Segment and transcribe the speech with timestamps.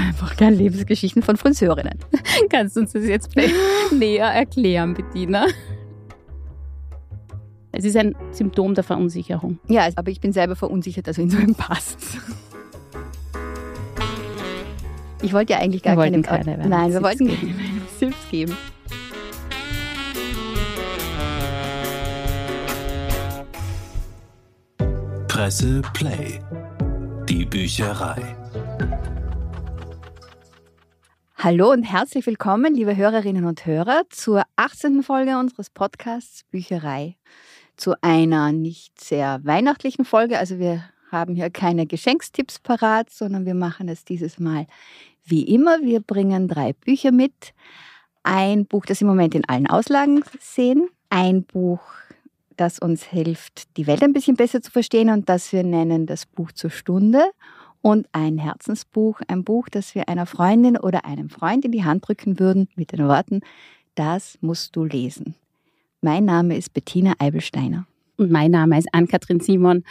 [0.00, 1.98] einfach gerne Lebensgeschichten von Friseurinnen.
[2.50, 3.30] Kannst du uns das jetzt
[3.92, 5.46] näher erklären, Bettina?
[7.72, 9.58] Es ist ein Symptom der Verunsicherung.
[9.68, 11.98] Ja, aber ich bin selber verunsichert, also insofern passt
[15.22, 17.54] Ich wollte ja eigentlich gar wir keine, keine Nein, wir wollten keine
[17.98, 18.56] Tipps geben.
[25.28, 26.40] Presse Play.
[27.28, 28.39] Die Bücherei.
[31.42, 35.02] Hallo und herzlich willkommen, liebe Hörerinnen und Hörer, zur 18.
[35.02, 37.16] Folge unseres Podcasts Bücherei.
[37.78, 40.38] Zu einer nicht sehr weihnachtlichen Folge.
[40.38, 44.66] Also wir haben hier keine Geschenkstipps parat, sondern wir machen es dieses Mal
[45.24, 45.80] wie immer.
[45.80, 47.54] Wir bringen drei Bücher mit.
[48.22, 50.90] Ein Buch, das im Moment in allen Auslagen sehen.
[51.08, 51.80] Ein Buch,
[52.58, 56.26] das uns hilft, die Welt ein bisschen besser zu verstehen und das wir nennen das
[56.26, 57.30] Buch zur Stunde
[57.82, 62.06] und ein Herzensbuch, ein Buch, das wir einer Freundin oder einem Freund in die Hand
[62.06, 63.40] drücken würden mit den Worten,
[63.94, 65.34] das musst du lesen.
[66.00, 67.86] Mein Name ist Bettina Eibelsteiner.
[68.16, 69.84] Und mein Name ist Ann-Kathrin Simon.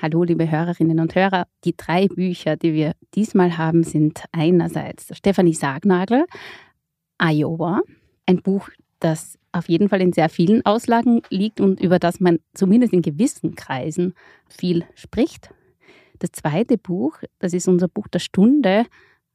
[0.00, 1.46] Hallo, liebe Hörerinnen und Hörer.
[1.64, 6.26] Die drei Bücher, die wir diesmal haben, sind einerseits Stefanie Sargnagel,
[7.18, 7.82] Iowa,
[8.26, 8.68] ein Buch,
[9.00, 13.02] das auf jeden Fall in sehr vielen Auslagen liegt und über das man zumindest in
[13.02, 14.14] gewissen Kreisen
[14.48, 15.50] viel spricht.
[16.22, 18.86] Das zweite Buch, das ist unser Buch der Stunde.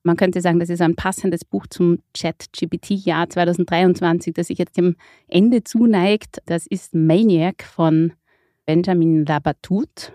[0.04, 4.96] Man könnte sagen, das ist ein passendes Buch zum Chat-GPT-Jahr 2023, das sich jetzt dem
[5.28, 6.42] Ende zuneigt.
[6.46, 8.14] Das ist Maniac von
[8.66, 10.14] Benjamin Labatut.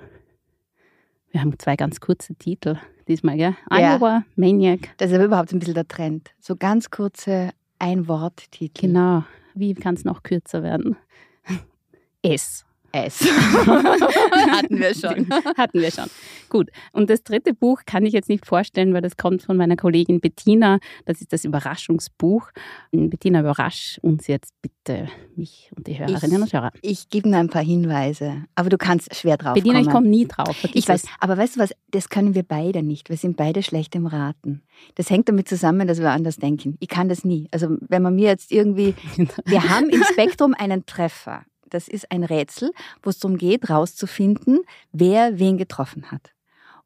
[1.30, 3.54] Wir haben zwei ganz kurze Titel diesmal, gell?
[3.70, 3.96] Ja.
[3.96, 4.96] Iowa, Maniac.
[4.96, 6.30] Das ist aber überhaupt ein bisschen der Trend.
[6.40, 7.50] So ganz kurze
[7.80, 8.86] Ein-Wort-Titel.
[8.86, 9.24] Genau.
[9.52, 10.96] Wie kann es noch kürzer werden?
[12.22, 12.64] S.
[12.92, 13.20] S.
[13.66, 15.28] Hatten wir schon.
[15.56, 16.06] Hatten wir schon.
[16.48, 16.70] Gut.
[16.92, 20.20] Und das dritte Buch kann ich jetzt nicht vorstellen, weil das kommt von meiner Kollegin
[20.20, 20.78] Bettina.
[21.06, 22.50] Das ist das Überraschungsbuch.
[22.90, 26.70] Bettina, überrasch uns jetzt bitte, mich und die Hörerinnen ich, und Hörer.
[26.82, 29.86] Ich gebe nur ein paar Hinweise, aber du kannst schwer drauf Bettina, kommen.
[29.86, 30.56] ich komme nie drauf.
[30.74, 33.08] Ich weiß, aber weißt du was, das können wir beide nicht.
[33.08, 34.62] Wir sind beide schlecht im Raten.
[34.96, 36.76] Das hängt damit zusammen, dass wir anders denken.
[36.80, 37.48] Ich kann das nie.
[37.50, 38.94] Also wenn man mir jetzt irgendwie,
[39.46, 41.44] wir haben im Spektrum einen Treffer.
[41.74, 42.70] Das ist ein Rätsel,
[43.02, 44.60] wo es darum geht, rauszufinden,
[44.92, 46.30] wer wen getroffen hat.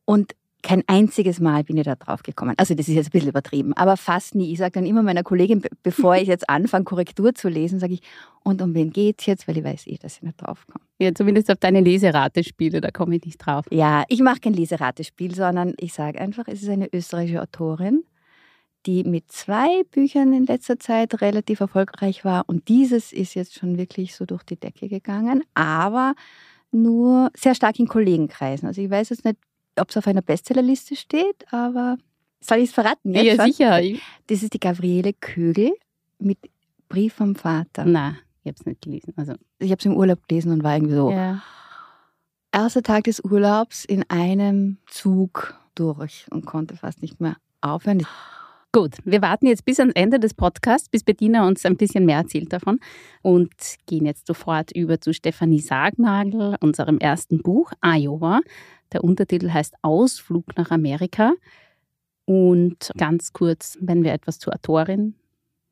[0.05, 2.55] Und kein einziges Mal bin ich da drauf gekommen.
[2.57, 4.51] Also das ist jetzt ein bisschen übertrieben, aber fast nie.
[4.53, 7.95] Ich sage dann immer meiner Kollegin, be- bevor ich jetzt anfange, Korrektur zu lesen, sage
[7.95, 8.03] ich,
[8.43, 9.47] und um wen geht's jetzt?
[9.47, 10.85] Weil ich weiß eh, dass ich nicht drauf komme.
[10.99, 13.65] Ja, zumindest auf deine Leserate-Spiele, da komme ich nicht drauf.
[13.71, 18.03] Ja, ich mache kein Leseratespiel, sondern ich sage einfach, es ist eine österreichische Autorin,
[18.87, 22.45] die mit zwei Büchern in letzter Zeit relativ erfolgreich war.
[22.47, 26.15] Und dieses ist jetzt schon wirklich so durch die Decke gegangen, aber
[26.71, 28.69] nur sehr stark in Kollegenkreisen.
[28.69, 29.39] Also ich weiß jetzt nicht,
[29.79, 31.99] ob es auf einer Bestsellerliste steht, aber
[32.41, 33.15] soll ich es verraten?
[33.15, 33.47] Jetzt ja, schon?
[33.47, 33.83] sicher.
[33.83, 35.73] Ich, Das ist die Gabriele Kögel
[36.19, 36.39] mit
[36.89, 37.85] Brief vom Vater.
[37.85, 39.13] na, ich habe es nicht gelesen.
[39.17, 41.43] Also, Ich habe es im Urlaub gelesen und war irgendwie so, ja.
[42.53, 48.07] erster Tag des Urlaubs in einem Zug durch und konnte fast nicht mehr aufhören.
[48.77, 52.19] Gut, wir warten jetzt bis ans Ende des Podcasts, bis Bettina uns ein bisschen mehr
[52.19, 52.79] erzählt davon
[53.23, 53.51] und
[53.87, 58.41] gehen jetzt sofort über zu Stefanie Sargnagel, unserem ersten Buch, Iowa.
[58.93, 61.33] Der Untertitel heißt Ausflug nach Amerika.
[62.27, 65.15] Und ganz kurz, wenn wir etwas zur Autorin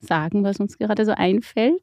[0.00, 1.82] sagen, was uns gerade so einfällt.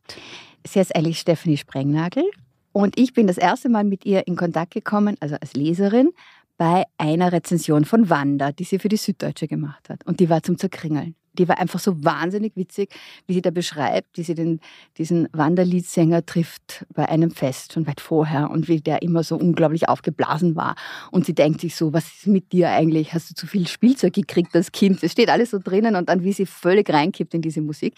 [0.66, 2.24] Sie heißt eigentlich Stephanie Sprengnagel
[2.72, 6.14] und ich bin das erste Mal mit ihr in Kontakt gekommen, also als Leserin,
[6.62, 10.06] bei einer Rezension von Wanda, die sie für die Süddeutsche gemacht hat.
[10.06, 11.16] Und die war zum Zerkringeln.
[11.34, 12.94] Die war einfach so wahnsinnig witzig,
[13.26, 14.60] wie sie da beschreibt, wie sie den,
[15.00, 19.90] diesen Wanderliedsänger trifft bei einem Fest schon weit vorher und wie der immer so unglaublich
[19.90, 20.76] aufgeblasen war.
[21.10, 23.16] Und sie denkt sich so, was ist mit dir eigentlich?
[23.16, 25.02] Hast du zu viel Spielzeug gekriegt als Kind?
[25.02, 27.96] Es steht alles so drinnen und dann, wie sie völlig reinkippt in diese Musik.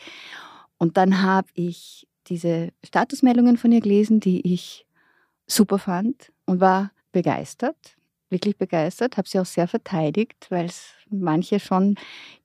[0.78, 4.86] Und dann habe ich diese Statusmeldungen von ihr gelesen, die ich
[5.48, 7.98] super fand und war begeistert,
[8.34, 11.96] wirklich begeistert, habe sie auch sehr verteidigt, weil es manche schon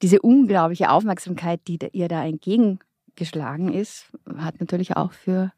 [0.03, 5.53] diese unglaubliche Aufmerksamkeit, die ihr da entgegengeschlagen ist, hat natürlich auch für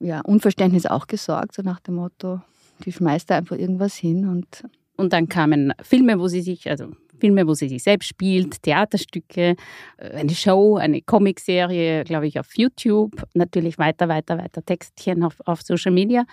[0.00, 2.40] ja, Unverständnis auch gesorgt, so nach dem Motto,
[2.84, 4.64] die schmeißt da einfach irgendwas hin und
[4.96, 9.56] Und dann kamen Filme, wo sie sich, also Filme, wo sie sich selbst spielt, Theaterstücke,
[9.96, 15.36] äh, eine Show, eine Comicserie, glaube ich, auf YouTube, natürlich weiter, weiter, weiter Textchen auf,
[15.46, 16.24] auf Social Media.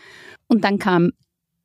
[0.47, 1.11] Und dann kam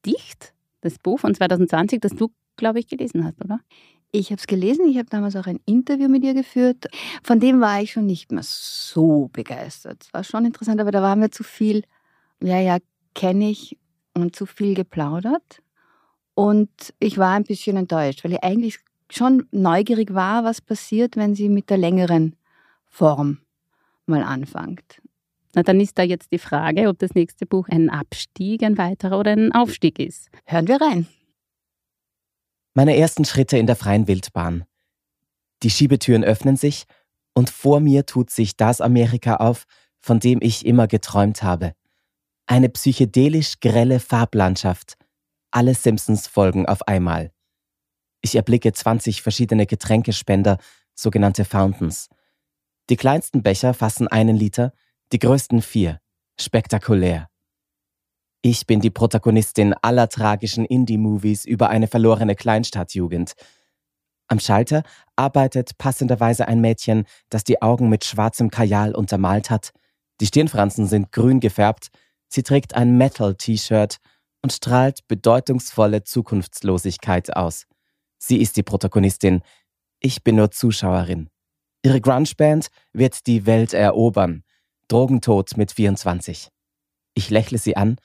[0.04, 3.60] Dicht, das Buch von 2020, das du, glaube ich, gelesen hast, oder?
[4.12, 6.88] Ich habe es gelesen, ich habe damals auch ein Interview mit ihr geführt.
[7.22, 10.04] Von dem war ich schon nicht mehr so begeistert.
[10.04, 11.84] Es war schon interessant, aber da war mir zu viel,
[12.42, 12.78] ja, ja,
[13.14, 13.78] kenne ich
[14.14, 15.62] und zu viel geplaudert.
[16.34, 18.78] Und ich war ein bisschen enttäuscht, weil ich eigentlich
[19.10, 22.36] schon neugierig war, was passiert, wenn sie mit der längeren
[22.86, 23.38] Form
[24.06, 25.00] mal anfängt.
[25.54, 29.18] Na, dann ist da jetzt die Frage, ob das nächste Buch ein Abstieg, ein weiterer
[29.18, 30.28] oder ein Aufstieg ist.
[30.44, 31.06] Hören wir rein.
[32.74, 34.64] Meine ersten Schritte in der freien Wildbahn.
[35.62, 36.84] Die Schiebetüren öffnen sich
[37.34, 39.64] und vor mir tut sich das Amerika auf,
[39.98, 41.74] von dem ich immer geträumt habe.
[42.46, 44.96] Eine psychedelisch grelle Farblandschaft.
[45.50, 47.32] Alle Simpsons-Folgen auf einmal.
[48.22, 50.58] Ich erblicke 20 verschiedene Getränkespender,
[50.94, 52.08] sogenannte Fountains.
[52.88, 54.72] Die kleinsten Becher fassen einen Liter,
[55.12, 56.00] die größten vier.
[56.38, 57.28] Spektakulär.
[58.42, 63.34] Ich bin die Protagonistin aller tragischen Indie-Movies über eine verlorene Kleinstadtjugend.
[64.28, 64.84] Am Schalter
[65.16, 69.72] arbeitet passenderweise ein Mädchen, das die Augen mit schwarzem Kajal untermalt hat.
[70.20, 71.88] Die Stirnfransen sind grün gefärbt.
[72.28, 73.98] Sie trägt ein Metal-T-Shirt
[74.42, 77.66] und strahlt bedeutungsvolle Zukunftslosigkeit aus.
[78.16, 79.42] Sie ist die Protagonistin.
[79.98, 81.28] Ich bin nur Zuschauerin.
[81.82, 84.44] Ihre Grunge-Band wird die Welt erobern.
[84.90, 86.48] Drogentod mit 24.
[87.14, 87.96] Ich lächle sie an,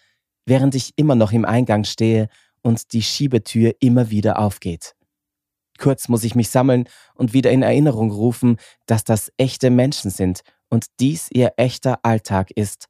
[0.46, 2.30] während ich immer noch im Eingang stehe
[2.62, 4.96] und die Schiebetür immer wieder aufgeht.
[5.78, 10.42] Kurz muss ich mich sammeln und wieder in Erinnerung rufen, dass das echte Menschen sind
[10.70, 12.88] und dies ihr echter Alltag ist,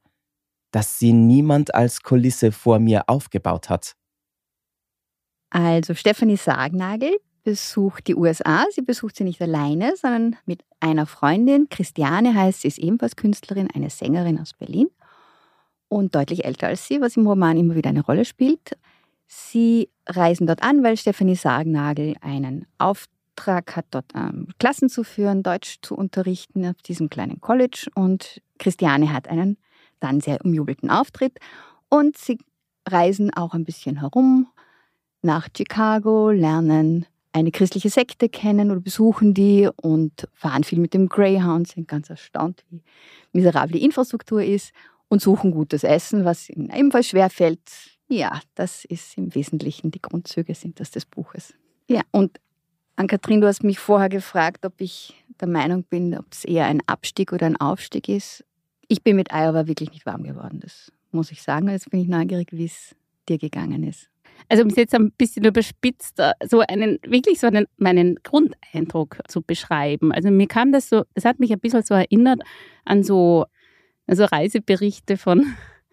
[0.72, 3.96] dass sie niemand als Kulisse vor mir aufgebaut hat.
[5.50, 8.66] Also Stephanie Sargnagel besucht die USA.
[8.72, 11.70] Sie besucht sie nicht alleine, sondern mit einer Freundin.
[11.70, 14.90] Christiane heißt sie, ist ebenfalls Künstlerin, eine Sängerin aus Berlin
[15.88, 18.78] und deutlich älter als sie, was im Roman immer wieder eine Rolle spielt.
[19.28, 25.44] Sie reisen dort an, weil Stephanie Sargnagel einen Auftrag hat, dort ähm, Klassen zu führen,
[25.44, 27.88] Deutsch zu unterrichten auf diesem kleinen College.
[27.94, 29.58] Und Christiane hat einen
[30.00, 31.38] dann sehr umjubelten Auftritt.
[31.90, 32.40] Und sie
[32.88, 34.48] reisen auch ein bisschen herum
[35.22, 37.06] nach Chicago, lernen
[37.36, 42.10] eine christliche Sekte kennen oder besuchen die und fahren viel mit dem Greyhound, sind ganz
[42.10, 42.82] erstaunt, wie
[43.34, 44.72] miserabel die Infrastruktur ist
[45.10, 47.60] und suchen gutes Essen, was ihnen ebenfalls schwerfällt.
[48.08, 51.54] Ja, das ist im Wesentlichen die Grundzüge sind das des Buches.
[51.90, 52.40] Ja, und
[52.96, 56.82] Ann-Kathrin, du hast mich vorher gefragt, ob ich der Meinung bin, ob es eher ein
[56.86, 58.46] Abstieg oder ein Aufstieg ist.
[58.88, 61.68] Ich bin mit Iowa wirklich nicht warm geworden, das muss ich sagen.
[61.68, 62.96] Jetzt bin ich neugierig, wie es
[63.28, 64.10] dir gegangen ist.
[64.50, 69.18] Also um es jetzt ein bisschen überspitzt, äh, so einen, wirklich so einen, meinen Grundeindruck
[69.28, 70.12] zu beschreiben.
[70.12, 72.42] Also mir kam das so, es hat mich ein bisschen so erinnert
[72.86, 73.46] an so
[74.08, 75.46] also Reiseberichte von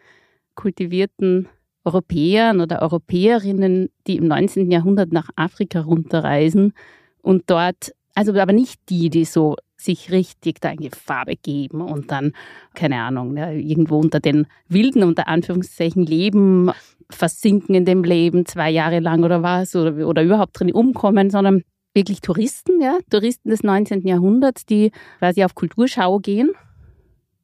[0.54, 1.48] kultivierten
[1.84, 4.70] Europäern oder Europäerinnen, die im 19.
[4.70, 6.74] Jahrhundert nach Afrika runterreisen
[7.22, 12.10] und dort, also aber nicht die, die so sich richtig da in Gefahr begeben und
[12.10, 12.32] dann,
[12.74, 16.70] keine Ahnung, ne, irgendwo unter den Wilden, unter Anführungszeichen, leben,
[17.10, 21.62] versinken in dem Leben zwei Jahre lang oder was oder, oder überhaupt drin umkommen, sondern
[21.94, 24.06] wirklich Touristen, ja, Touristen des 19.
[24.06, 26.50] Jahrhunderts, die quasi auf Kulturschau gehen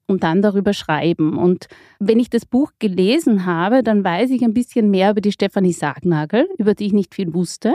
[0.06, 1.36] und dann darüber schreiben.
[1.36, 1.68] Und
[1.98, 5.72] wenn ich das Buch gelesen habe, dann weiß ich ein bisschen mehr über die Stefanie
[5.72, 7.74] Sargnagel, über die ich nicht viel wusste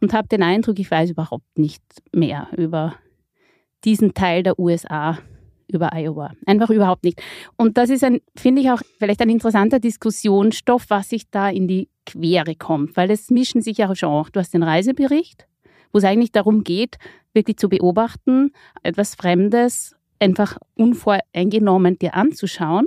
[0.00, 1.82] und habe den Eindruck, ich weiß überhaupt nicht
[2.12, 2.94] mehr über
[3.84, 5.18] diesen Teil der USA,
[5.66, 6.32] über Iowa.
[6.46, 7.22] Einfach überhaupt nicht.
[7.56, 11.68] Und das ist ein, finde ich auch vielleicht ein interessanter Diskussionsstoff, was sich da in
[11.68, 14.28] die Quere kommt, weil es mischen sich ja schon auch.
[14.28, 15.46] Du hast den Reisebericht,
[15.92, 16.96] wo es eigentlich darum geht,
[17.32, 22.86] wirklich zu beobachten, etwas Fremdes einfach unvoreingenommen dir anzuschauen.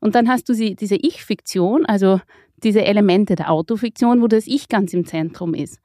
[0.00, 2.20] Und dann hast du sie, diese Ich-Fiktion, also
[2.62, 5.80] diese Elemente der Autofiktion, wo das Ich ganz im Zentrum ist.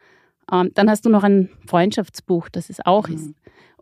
[0.52, 3.16] Ähm, dann hast du noch ein Freundschaftsbuch, das es auch mhm.
[3.16, 3.34] ist.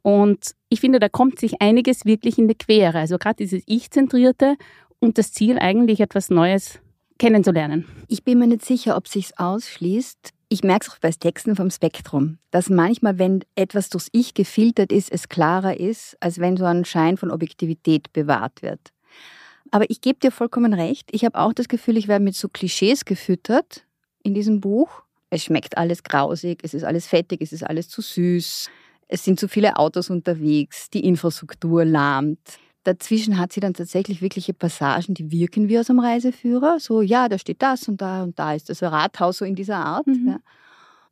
[0.01, 2.99] Und ich finde, da kommt sich einiges wirklich in die Quere.
[2.99, 4.55] Also gerade dieses Ich-Zentrierte
[4.99, 6.79] und das Ziel, eigentlich etwas Neues
[7.17, 7.85] kennenzulernen.
[8.07, 11.69] Ich bin mir nicht sicher, ob sich's ausschließt, ich merke es auch bei Texten vom
[11.69, 16.63] Spektrum, dass manchmal, wenn etwas durchs Ich gefiltert ist, es klarer ist, als wenn so
[16.63, 18.79] ein Schein von Objektivität bewahrt wird.
[19.71, 21.09] Aber ich gebe dir vollkommen recht.
[21.11, 23.85] Ich habe auch das Gefühl, ich werde mit so Klischees gefüttert
[24.23, 25.03] in diesem Buch.
[25.29, 28.69] Es schmeckt alles grausig, es ist alles fettig, es ist alles zu süß,
[29.07, 32.39] es sind zu viele Autos unterwegs, die Infrastruktur lahmt.
[32.83, 36.79] Dazwischen hat sie dann tatsächlich wirkliche Passagen, die wirken wie aus einem Reiseführer.
[36.79, 39.77] So, ja, da steht das und da und da ist das Rathaus so in dieser
[39.77, 40.07] Art.
[40.07, 40.27] Mhm.
[40.27, 40.39] Ja.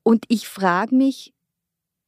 [0.03, 1.33] Und ich frage mich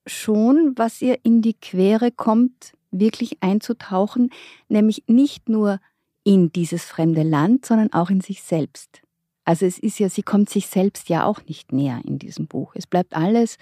[0.05, 4.29] schon, was ihr in die Quere kommt, wirklich einzutauchen,
[4.69, 5.79] nämlich nicht nur
[6.23, 9.01] in dieses fremde Land, sondern auch in sich selbst.
[9.43, 12.73] Also es ist ja, sie kommt sich selbst ja auch nicht näher in diesem Buch.
[12.75, 13.57] Es bleibt alles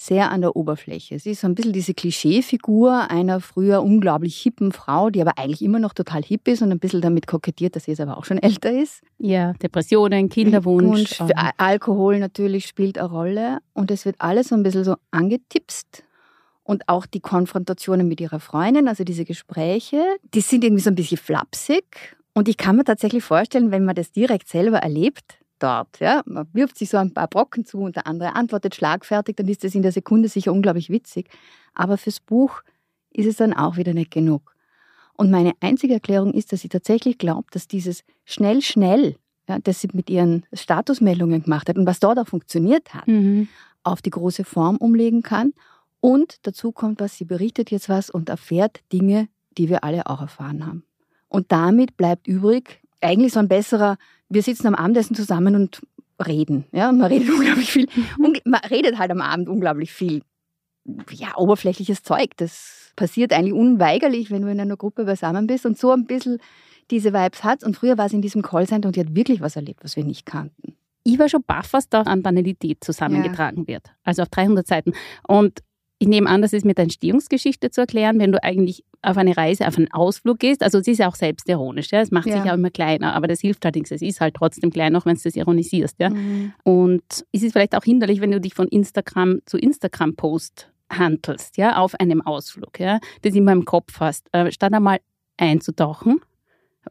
[0.00, 1.18] sehr an der Oberfläche.
[1.18, 5.60] Sie ist so ein bisschen diese Klischeefigur einer früher unglaublich hippen Frau, die aber eigentlich
[5.60, 8.24] immer noch total hip ist und ein bisschen damit kokettiert, dass sie jetzt aber auch
[8.24, 9.02] schon älter ist.
[9.18, 11.20] Ja, Depressionen, Kinderwunsch.
[11.20, 13.58] Und Alkohol natürlich spielt eine Rolle.
[13.74, 16.04] Und es wird alles so ein bisschen so angetipst.
[16.62, 20.94] Und auch die Konfrontationen mit ihrer Freundin, also diese Gespräche, die sind irgendwie so ein
[20.94, 22.16] bisschen flapsig.
[22.34, 26.00] Und ich kann mir tatsächlich vorstellen, wenn man das direkt selber erlebt, dort.
[26.00, 26.22] Ja?
[26.26, 29.64] Man wirft sich so ein paar Brocken zu und der andere antwortet schlagfertig, dann ist
[29.64, 31.28] das in der Sekunde sicher unglaublich witzig.
[31.74, 32.62] Aber fürs Buch
[33.10, 34.54] ist es dann auch wieder nicht genug.
[35.14, 39.16] Und meine einzige Erklärung ist, dass sie tatsächlich glaubt, dass dieses schnell, schnell,
[39.48, 43.48] ja, das sie mit ihren Statusmeldungen gemacht hat und was dort auch funktioniert hat, mhm.
[43.82, 45.54] auf die große Form umlegen kann.
[46.00, 50.20] Und dazu kommt was, sie berichtet jetzt was und erfährt Dinge, die wir alle auch
[50.20, 50.84] erfahren haben.
[51.28, 53.96] Und damit bleibt übrig, eigentlich so ein besserer,
[54.28, 55.80] wir sitzen am Abendessen zusammen und
[56.26, 56.64] reden.
[56.72, 57.88] Ja, und man redet unglaublich viel.
[58.18, 60.22] Und man redet halt am Abend unglaublich viel.
[61.10, 62.30] Ja, oberflächliches Zeug.
[62.36, 66.38] Das passiert eigentlich unweigerlich, wenn du in einer Gruppe beisammen bist und so ein bisschen
[66.90, 67.62] diese Vibes hat.
[67.62, 70.04] Und früher war sie in diesem Callcenter und die hat wirklich was erlebt, was wir
[70.04, 70.74] nicht kannten.
[71.04, 73.68] Ich war schon baff, was da an Banalität zusammengetragen ja.
[73.68, 73.90] wird.
[74.02, 74.92] Also auf 300 Seiten.
[75.26, 75.60] Und
[75.98, 79.36] ich nehme an, das ist mit der Entstehungsgeschichte zu erklären, wenn du eigentlich auf eine
[79.36, 80.62] Reise, auf einen Ausflug gehst.
[80.62, 82.00] Also es ist ja auch selbstironisch, ja.
[82.00, 82.36] Es macht ja.
[82.36, 83.90] sich ja immer kleiner, aber das hilft nichts.
[83.90, 86.10] Es ist halt trotzdem klein, auch wenn du das ironisierst, ja.
[86.10, 86.52] Mhm.
[86.62, 87.02] Und
[87.32, 91.94] es ist vielleicht auch hinderlich, wenn du dich von Instagram zu Instagram-Post handelst, ja, auf
[91.96, 94.98] einem Ausflug, ja, das immer im Kopf hast, äh, statt einmal
[95.36, 96.20] einzutauchen,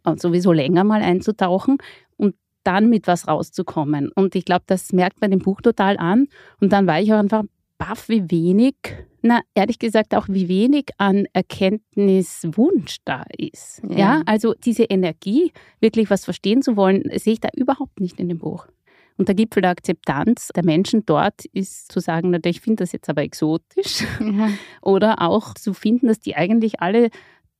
[0.04, 1.78] äh, sowieso länger mal einzutauchen
[2.18, 4.12] und dann mit was rauszukommen.
[4.14, 6.28] Und ich glaube, das merkt man dem Buch total an.
[6.60, 7.44] Und dann war ich auch einfach
[7.78, 8.76] baff, wie wenig,
[9.22, 13.82] na, ehrlich gesagt auch wie wenig an Erkenntniswunsch da ist.
[13.90, 13.98] Ja.
[13.98, 18.30] ja, also diese Energie, wirklich was verstehen zu wollen, sehe ich da überhaupt nicht in
[18.30, 18.68] dem Buch.
[19.18, 23.10] Und der Gipfel der Akzeptanz der Menschen dort ist zu sagen, ich finde das jetzt
[23.10, 24.04] aber exotisch.
[24.20, 24.50] Ja.
[24.82, 27.10] Oder auch zu finden, dass die eigentlich alle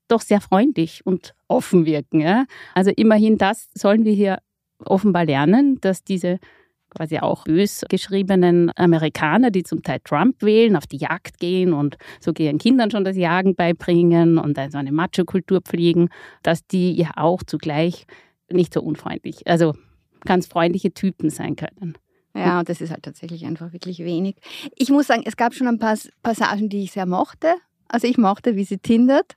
[0.08, 2.22] doch sehr freundlich und offen wirken.
[2.22, 2.46] Ja?
[2.76, 4.40] Also immerhin das sollen wir hier
[4.86, 6.40] offenbar lernen, dass diese
[6.90, 11.98] quasi auch bös geschriebenen Amerikaner, die zum Teil Trump wählen, auf die Jagd gehen und
[12.20, 16.10] so ihren Kindern schon das Jagen beibringen und so eine Macho-Kultur pflegen,
[16.44, 18.06] dass die ja auch zugleich
[18.50, 19.74] nicht so unfreundlich, also
[20.22, 21.98] ganz freundliche Typen sein können.
[22.36, 24.36] Ja, und das ist halt tatsächlich einfach wirklich wenig.
[24.76, 27.56] Ich muss sagen, es gab schon ein paar Passagen, die ich sehr mochte.
[27.88, 29.36] Also ich mochte, wie sie tindert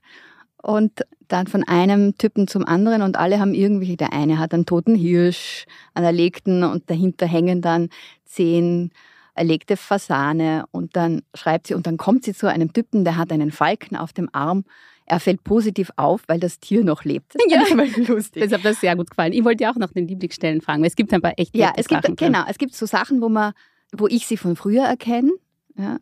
[0.61, 4.65] und dann von einem Typen zum anderen und alle haben irgendwie, der eine hat einen
[4.65, 7.89] toten Hirsch, einen erlegten und dahinter hängen dann
[8.25, 8.91] zehn
[9.33, 13.31] erlegte Fasane und dann schreibt sie und dann kommt sie zu einem Typen, der hat
[13.31, 14.65] einen Falken auf dem Arm.
[15.05, 17.33] Er fällt positiv auf, weil das Tier noch lebt.
[17.49, 18.43] Das ja, ich lustig.
[18.43, 19.33] Das hat mir sehr gut gefallen.
[19.33, 21.73] Ich wollte ja auch nach den Lieblingsstellen fragen, weil es gibt ein paar echt Ja,
[21.75, 23.53] es gibt Sachen genau, es gibt so Sachen, wo man,
[23.93, 25.31] wo ich sie von früher erkenne.
[25.77, 25.97] Ja,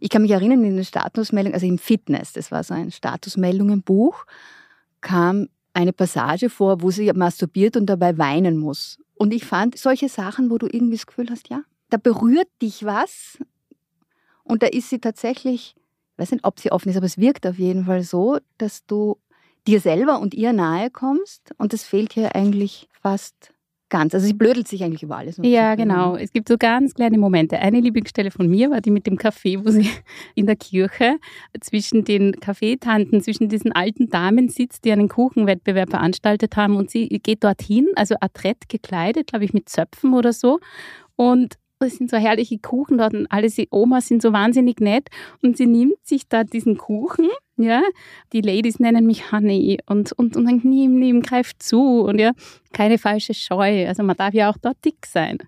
[0.00, 4.24] ich kann mich erinnern, in den Statusmeldungen, also im Fitness, das war so ein Statusmeldungenbuch,
[5.00, 8.98] kam eine Passage vor, wo sie masturbiert und dabei weinen muss.
[9.14, 12.84] Und ich fand solche Sachen, wo du irgendwie das Gefühl hast, ja, da berührt dich
[12.84, 13.38] was
[14.44, 17.46] und da ist sie tatsächlich, ich weiß nicht, ob sie offen ist, aber es wirkt
[17.46, 19.18] auf jeden Fall so, dass du
[19.66, 23.52] dir selber und ihr nahe kommst und das fehlt hier eigentlich fast
[23.90, 24.14] ganz.
[24.14, 25.38] Also sie blödelt sich eigentlich über alles.
[25.42, 26.16] Ja, genau.
[26.16, 27.58] Es gibt so ganz kleine Momente.
[27.58, 29.88] Eine Lieblingsstelle von mir war die mit dem Kaffee, wo sie
[30.34, 31.16] in der Kirche
[31.60, 37.08] zwischen den Kaffeetanten, zwischen diesen alten Damen sitzt, die einen Kuchenwettbewerb veranstaltet haben und sie
[37.08, 40.60] geht dorthin, also adrett gekleidet, glaube ich, mit Zöpfen oder so.
[41.16, 41.56] Und
[41.86, 45.08] es sind so herrliche Kuchen dort und alle die Omas sind so wahnsinnig nett
[45.42, 47.82] und sie nimmt sich da diesen Kuchen, ja,
[48.32, 52.32] die Ladies nennen mich Honey und, und, und dann nimm, nimm, greif zu und ja,
[52.72, 55.38] keine falsche Scheu, also man darf ja auch dort dick sein.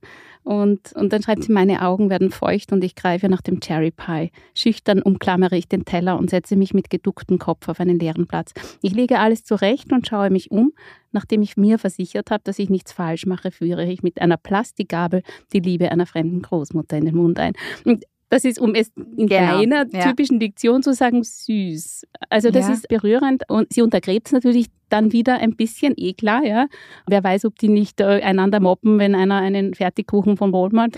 [0.44, 3.92] Und, und dann schreibt sie, meine Augen werden feucht und ich greife nach dem Cherry
[3.92, 4.32] Pie.
[4.54, 8.52] Schüchtern umklammere ich den Teller und setze mich mit geducktem Kopf auf einen leeren Platz.
[8.82, 10.72] Ich lege alles zurecht und schaue mich um.
[11.12, 15.22] Nachdem ich mir versichert habe, dass ich nichts falsch mache, führe ich mit einer Plastikgabel
[15.52, 17.52] die Liebe einer fremden Großmutter in den Mund ein.
[17.84, 19.58] Und das ist, um es in genau.
[19.58, 20.04] deiner ja.
[20.04, 22.06] typischen Diktion zu sagen, süß.
[22.30, 22.72] Also das ja.
[22.72, 26.66] ist berührend und sie untergräbt es natürlich dann wieder ein bisschen, eh klar, ja.
[27.06, 30.96] Wer weiß, ob die nicht äh, einander moppen, wenn einer einen Fertigkuchen von Walmart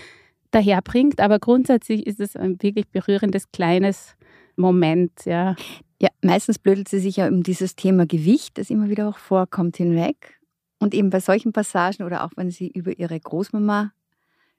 [0.52, 1.18] daherbringt.
[1.18, 4.14] Aber grundsätzlich ist es ein wirklich berührendes, kleines
[4.54, 5.56] Moment, ja.
[6.00, 9.76] Ja, meistens blödelt sie sich ja um dieses Thema Gewicht, das immer wieder auch vorkommt,
[9.76, 10.38] hinweg.
[10.78, 13.90] Und eben bei solchen Passagen oder auch wenn sie über ihre Großmama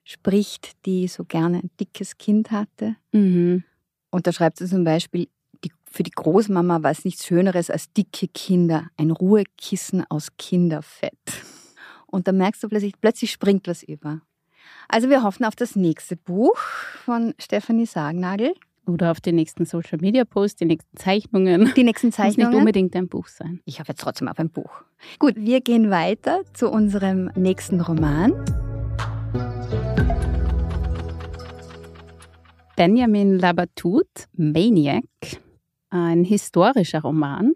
[0.06, 2.94] spricht, die so gerne ein dickes Kind hatte.
[3.12, 3.64] Mhm.
[4.10, 5.28] Und da schreibt sie zum Beispiel,
[5.64, 11.12] die, für die Großmama war es nichts Schöneres als dicke Kinder, ein Ruhekissen aus Kinderfett.
[12.06, 14.20] Und da merkst du plötzlich, plötzlich springt was über.
[14.88, 16.56] Also wir hoffen auf das nächste Buch
[17.04, 18.54] von Stefanie Sagnagel.
[18.86, 21.72] Oder auf den nächsten Social Media Post, die nächsten Zeichnungen.
[21.76, 22.52] Die nächsten Muss Zeichnungen.
[22.52, 23.60] nicht unbedingt ein Buch sein.
[23.64, 24.84] Ich hoffe jetzt trotzdem auf ein Buch.
[25.18, 28.32] Gut, wir gehen weiter zu unserem nächsten Roman.
[32.76, 35.02] Benjamin Labatut, Maniac,
[35.88, 37.54] ein historischer Roman.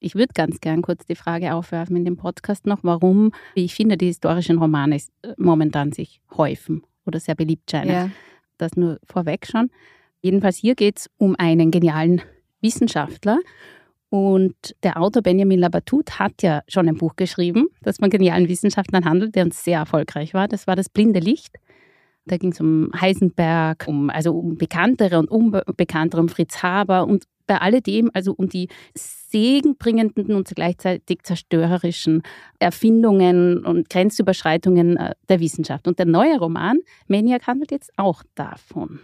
[0.00, 3.74] Ich würde ganz gern kurz die Frage aufwerfen in dem Podcast noch, warum, wie ich
[3.76, 7.92] finde, die historischen Romane äh, momentan sich häufen oder sehr beliebt scheinen.
[8.58, 9.70] Das nur vorweg schon.
[10.22, 12.20] Jedenfalls hier geht es um einen genialen
[12.60, 13.38] Wissenschaftler.
[14.08, 19.04] Und der Autor Benjamin Labatut hat ja schon ein Buch geschrieben, das von genialen Wissenschaftlern
[19.04, 20.48] handelt, der uns sehr erfolgreich war.
[20.48, 21.58] Das war Das blinde Licht.
[22.26, 27.24] Da ging es um Heisenberg, um, also um bekanntere und unbekanntere, um Fritz Haber und
[27.46, 32.22] bei alledem also um die segenbringenden und gleichzeitig zerstörerischen
[32.58, 35.88] Erfindungen und Grenzüberschreitungen äh, der Wissenschaft.
[35.88, 39.00] Und der neue Roman, Maniac, handelt jetzt auch davon.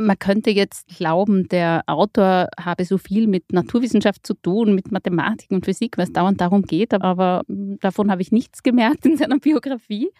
[0.00, 5.50] Man könnte jetzt glauben, der Autor habe so viel mit Naturwissenschaft zu tun, mit Mathematik
[5.50, 10.10] und Physik, was dauernd darum geht, aber davon habe ich nichts gemerkt in seiner Biografie.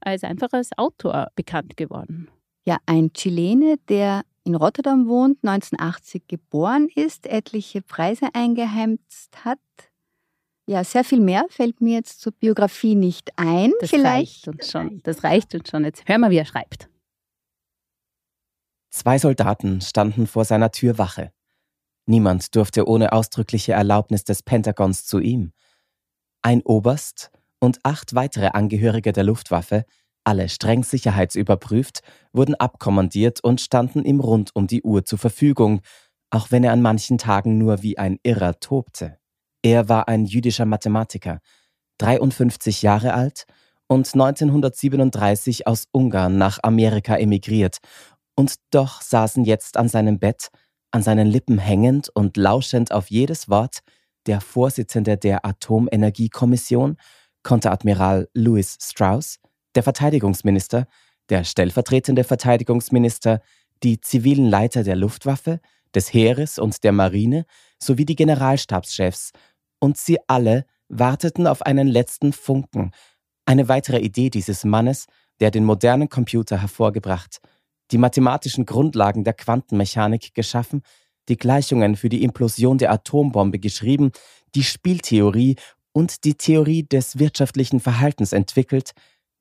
[0.00, 2.28] Er ist einfach als Autor bekannt geworden.
[2.64, 9.58] Ja, ein Chilene, der in Rotterdam wohnt, 1980 geboren ist, etliche Preise eingeheimst hat.
[10.66, 13.72] Ja, sehr viel mehr fällt mir jetzt zur Biografie nicht ein.
[13.80, 14.46] Das Vielleicht.
[14.46, 15.00] reicht uns schon.
[15.04, 15.84] Das reicht uns schon.
[15.84, 16.88] Jetzt hör mal, wie er schreibt.
[18.90, 21.32] Zwei Soldaten standen vor seiner Tür Wache.
[22.06, 25.52] Niemand durfte ohne ausdrückliche Erlaubnis des Pentagons zu ihm.
[26.40, 27.30] Ein Oberst
[27.60, 29.84] und acht weitere Angehörige der Luftwaffe,
[30.24, 32.00] alle streng sicherheitsüberprüft,
[32.32, 35.80] wurden abkommandiert und standen ihm rund um die Uhr zur Verfügung,
[36.30, 39.18] auch wenn er an manchen Tagen nur wie ein Irrer tobte.
[39.62, 41.40] Er war ein jüdischer Mathematiker,
[41.98, 43.44] 53 Jahre alt
[43.86, 47.78] und 1937 aus Ungarn nach Amerika emigriert
[48.38, 50.50] und doch saßen jetzt an seinem Bett,
[50.92, 53.80] an seinen Lippen hängend und lauschend auf jedes Wort,
[54.26, 56.98] der Vorsitzende der Atomenergiekommission,
[57.42, 59.40] Konteradmiral Louis Strauss,
[59.74, 60.86] der Verteidigungsminister,
[61.30, 63.40] der stellvertretende Verteidigungsminister,
[63.82, 65.58] die zivilen Leiter der Luftwaffe,
[65.92, 67.44] des Heeres und der Marine
[67.82, 69.32] sowie die Generalstabschefs,
[69.80, 72.92] und sie alle warteten auf einen letzten Funken,
[73.46, 75.06] eine weitere Idee dieses Mannes,
[75.40, 77.40] der den modernen Computer hervorgebracht,
[77.90, 80.82] die mathematischen Grundlagen der Quantenmechanik geschaffen,
[81.28, 84.12] die Gleichungen für die Implosion der Atombombe geschrieben,
[84.54, 85.56] die Spieltheorie
[85.92, 88.92] und die Theorie des wirtschaftlichen Verhaltens entwickelt,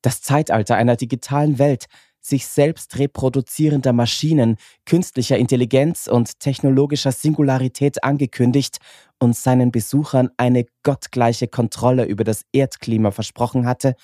[0.02, 1.86] das Zeitalter einer digitalen Welt,
[2.20, 8.80] sich selbst reproduzierender Maschinen, künstlicher Intelligenz und technologischer Singularität angekündigt
[9.20, 13.96] und seinen Besuchern eine gottgleiche Kontrolle über das Erdklima versprochen hatte,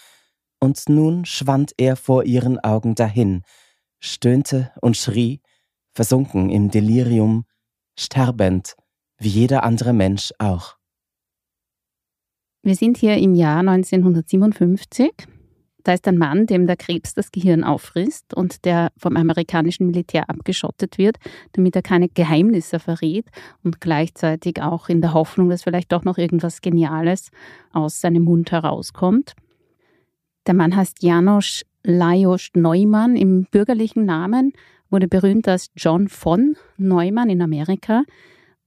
[0.59, 3.41] und nun schwand er vor ihren Augen dahin,
[4.03, 5.41] stöhnte und schrie,
[5.93, 7.45] versunken im Delirium,
[7.97, 8.75] sterbend,
[9.17, 10.75] wie jeder andere Mensch auch.
[12.63, 15.11] Wir sind hier im Jahr 1957.
[15.83, 20.29] Da ist ein Mann, dem der Krebs das Gehirn auffrisst und der vom amerikanischen Militär
[20.29, 21.17] abgeschottet wird,
[21.53, 23.25] damit er keine Geheimnisse verrät
[23.63, 27.31] und gleichzeitig auch in der Hoffnung, dass vielleicht doch noch irgendwas Geniales
[27.73, 29.33] aus seinem Mund herauskommt.
[30.47, 34.53] Der Mann heißt Janusz Lajos Neumann im bürgerlichen Namen,
[34.89, 38.03] wurde berühmt als John von Neumann in Amerika.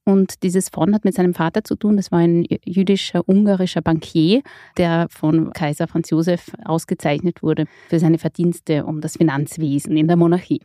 [0.03, 1.97] Und dieses von hat mit seinem Vater zu tun.
[1.97, 4.41] Das war ein jüdischer, ungarischer Bankier,
[4.77, 10.15] der von Kaiser Franz Josef ausgezeichnet wurde für seine Verdienste um das Finanzwesen in der
[10.15, 10.61] Monarchie.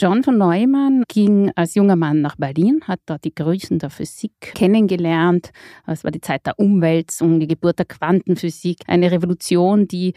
[0.00, 4.32] John von Neumann ging als junger Mann nach Berlin, hat dort die Größen der Physik
[4.40, 5.50] kennengelernt.
[5.86, 10.14] Es war die Zeit der Umwälzung, die Geburt der Quantenphysik, eine Revolution, die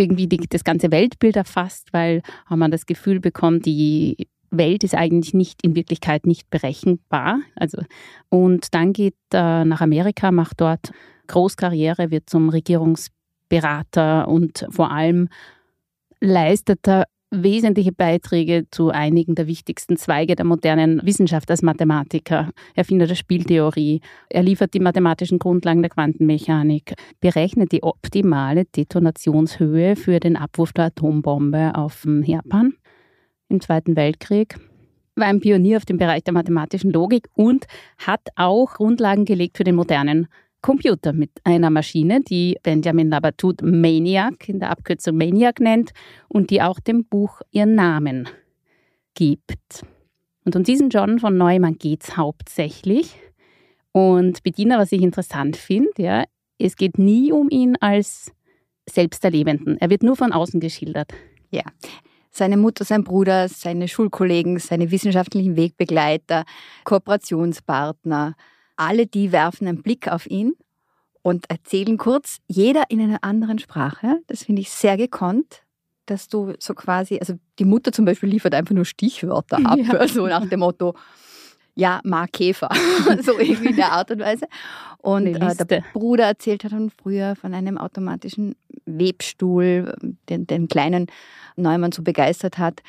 [0.00, 5.34] irgendwie die, das ganze Weltbild erfasst, weil man das Gefühl bekommt, die Welt ist eigentlich
[5.34, 7.40] nicht in Wirklichkeit nicht berechenbar.
[7.54, 7.82] Also,
[8.28, 10.92] und dann geht er nach Amerika, macht dort
[11.28, 15.28] Großkarriere, wird zum Regierungsberater und vor allem
[16.20, 22.50] leistet er wesentliche Beiträge zu einigen der wichtigsten Zweige der modernen Wissenschaft als Mathematiker.
[22.74, 29.96] Er findet der Spieltheorie, er liefert die mathematischen Grundlagen der Quantenmechanik, berechnet die optimale Detonationshöhe
[29.96, 32.74] für den Abwurf der Atombombe auf Japan
[33.48, 34.56] im Zweiten Weltkrieg,
[35.16, 37.66] war ein Pionier auf dem Bereich der mathematischen Logik und
[37.98, 40.28] hat auch Grundlagen gelegt für den modernen
[40.62, 45.92] Computer mit einer Maschine, die Benjamin Labatut Maniac in der Abkürzung Maniac nennt
[46.28, 48.28] und die auch dem Buch ihren Namen
[49.14, 49.84] gibt.
[50.44, 53.16] Und um diesen John von Neumann geht es hauptsächlich.
[53.92, 56.24] Und Bediener, was ich interessant finde, ja,
[56.58, 58.32] es geht nie um ihn als
[58.88, 59.78] Selbsterlebenden.
[59.78, 61.12] Er wird nur von außen geschildert.
[61.50, 61.62] Ja.
[62.30, 66.44] Seine Mutter, sein Bruder, seine Schulkollegen, seine wissenschaftlichen Wegbegleiter,
[66.84, 68.36] Kooperationspartner,
[68.80, 70.54] alle die werfen einen Blick auf ihn
[71.22, 74.20] und erzählen kurz, jeder in einer anderen Sprache.
[74.26, 75.62] Das finde ich sehr gekonnt,
[76.06, 80.08] dass du so quasi, also die Mutter zum Beispiel liefert einfach nur Stichwörter ab, ja.
[80.08, 80.94] so nach dem Motto,
[81.74, 82.70] ja, Mark Käfer,
[83.22, 84.46] so irgendwie in der Art und Weise.
[84.98, 89.94] Und äh, der Bruder erzählt hat dann früher von einem automatischen Webstuhl,
[90.30, 91.06] den, den kleinen
[91.56, 92.80] Neumann so begeistert hat.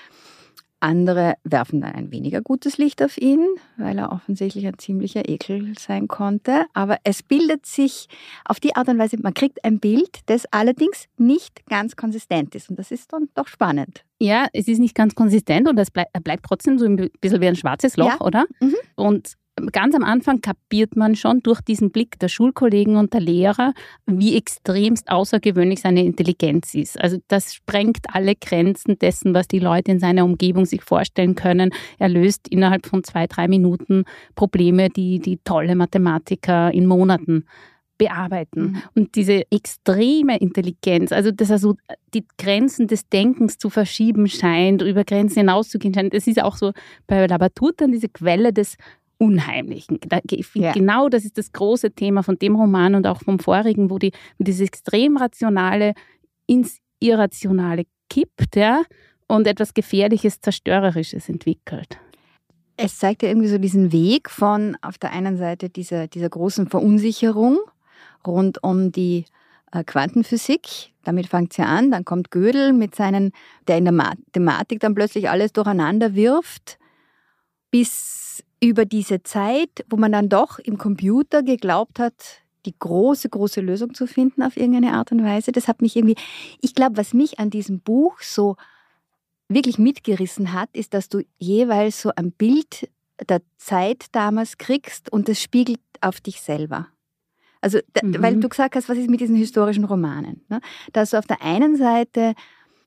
[0.82, 3.46] Andere werfen dann ein weniger gutes Licht auf ihn,
[3.78, 6.66] weil er offensichtlich ein ziemlicher Ekel sein konnte.
[6.74, 8.08] Aber es bildet sich
[8.46, 12.70] auf die Art und Weise, man kriegt ein Bild, das allerdings nicht ganz konsistent ist.
[12.70, 14.04] Und das ist dann doch spannend.
[14.20, 17.48] Ja, es ist nicht ganz konsistent und es bleibt, bleibt trotzdem so ein bisschen wie
[17.48, 18.22] ein schwarzes Loch, ja.
[18.22, 18.46] oder?
[18.60, 18.76] Mhm.
[18.96, 19.34] Und
[19.72, 23.74] ganz am Anfang kapiert man schon durch diesen Blick der Schulkollegen und der Lehrer,
[24.06, 27.00] wie extremst außergewöhnlich seine Intelligenz ist.
[27.00, 31.72] Also das sprengt alle Grenzen dessen, was die Leute in seiner Umgebung sich vorstellen können.
[32.00, 37.46] Er löst innerhalb von zwei, drei Minuten Probleme, die die tolle Mathematiker in Monaten
[38.02, 38.62] bearbeiten.
[38.62, 38.82] Mhm.
[38.96, 41.76] Und diese extreme Intelligenz, also dass er so
[42.16, 46.72] die Grenzen des Denkens zu verschieben scheint, über Grenzen hinauszugehen scheint, das ist auch so
[47.06, 48.76] bei Labatutan diese Quelle des
[49.22, 50.00] Unheimlichen.
[50.56, 50.72] Ja.
[50.72, 54.14] Genau das ist das große Thema von dem Roman und auch vom vorigen, wo, die,
[54.40, 55.94] wo dieses extrem Rationale
[56.48, 58.82] ins Irrationale kippt ja,
[59.28, 62.00] und etwas Gefährliches, Zerstörerisches entwickelt.
[62.78, 66.68] Es zeigt ja irgendwie so diesen Weg von auf der einen Seite dieser, dieser großen
[66.68, 67.60] Verunsicherung
[68.26, 69.26] rund um die
[69.72, 70.94] äh, Quantenphysik.
[71.04, 71.92] Damit fängt es ja an.
[71.92, 73.34] Dann kommt Gödel mit seinen,
[73.68, 76.80] der in der Mathematik dann plötzlich alles durcheinander wirft,
[77.70, 82.14] bis über diese Zeit, wo man dann doch im Computer geglaubt hat,
[82.66, 85.52] die große, große Lösung zu finden auf irgendeine Art und Weise.
[85.52, 86.16] Das hat mich irgendwie,
[86.62, 88.56] ich glaube, was mich an diesem Buch so
[89.50, 92.90] wirklich mitgerissen hat, ist, dass du jeweils so ein Bild
[93.28, 96.88] der Zeit damals kriegst und das spiegelt auf dich selber.
[97.62, 98.22] Also, mhm.
[98.22, 100.44] weil du gesagt hast, was ist mit diesen historischen Romanen?
[100.50, 100.62] Ne?
[100.94, 102.34] Dass du auf der einen Seite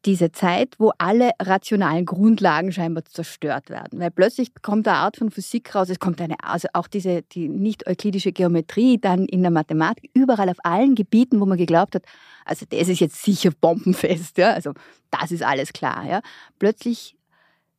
[0.05, 4.01] diese Zeit, wo alle rationalen Grundlagen scheinbar zerstört werden.
[4.01, 7.49] Weil plötzlich kommt eine Art von Physik raus, es kommt eine, also auch diese, die
[7.49, 12.05] nicht-euklidische Geometrie dann in der Mathematik, überall auf allen Gebieten, wo man geglaubt hat,
[12.45, 14.73] also das ist jetzt sicher bombenfest, ja, also
[15.11, 16.21] das ist alles klar, ja.
[16.59, 17.17] Plötzlich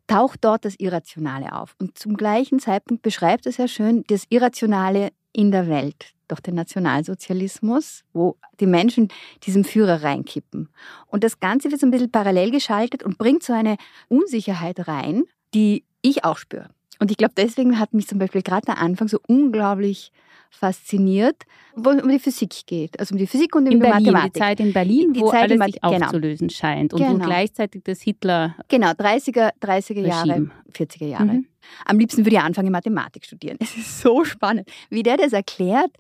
[0.08, 1.76] taucht dort das Irrationale auf.
[1.80, 6.56] Und zum gleichen Zeitpunkt beschreibt es ja schön das Irrationale in der Welt durch den
[6.56, 9.10] Nationalsozialismus, wo die Menschen
[9.44, 10.70] diesem Führer reinkippen.
[11.08, 15.24] Und das Ganze wird so ein bisschen parallel geschaltet und bringt so eine Unsicherheit rein,
[15.54, 16.70] die ich auch spüre.
[17.00, 20.12] Und ich glaube, deswegen hat mich zum Beispiel gerade der Anfang so unglaublich
[20.56, 21.44] fasziniert,
[21.76, 23.00] wo es um die Physik geht.
[23.00, 24.34] Also um die Physik und um in die Berlin, Mathematik.
[24.34, 26.06] Die Zeit in Berlin, die wo Zeit alles sich genau.
[26.06, 27.26] aufzulösen scheint und, genau.
[27.26, 31.26] gleichzeitig das Hitler Genau, 30er, 30er Jahre, 40er Jahre.
[31.26, 31.48] Mhm.
[31.86, 33.58] Am liebsten würde ich anfangen, Mathematik studieren.
[33.66, 35.92] Es ist so spannend, wie der das erklärt,